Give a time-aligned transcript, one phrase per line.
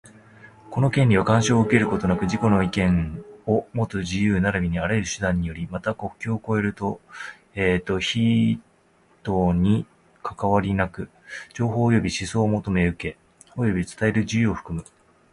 [0.71, 6.99] この権利は、干渉を受けることなく自己の意見をもつ自由並びにあらゆる手段により、また、国境を越えると
[7.99, 8.59] 否
[9.21, 9.85] とに
[10.23, 11.11] かかわりなく、
[11.53, 13.17] 情報及び思想を求め、受け、
[13.55, 14.83] 及び伝える自由を含む。